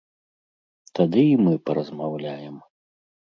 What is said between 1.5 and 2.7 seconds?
паразмаўляем.